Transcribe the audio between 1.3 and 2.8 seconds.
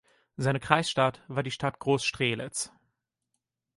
die Stadt Groß Strehlitz.